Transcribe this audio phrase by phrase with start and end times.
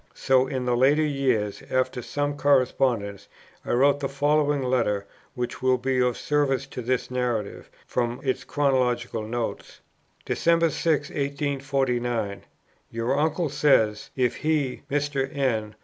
[0.15, 3.27] So, in the latter year, after some correspondence,
[3.63, 8.43] I wrote the following letter, which will be of service to this narrative, from its
[8.43, 9.81] chronological notes:
[10.25, 10.71] "Dec.
[10.71, 12.45] 6, 1849.
[12.89, 15.31] Your uncle says, 'If he (Mr.
[15.37, 15.75] N.)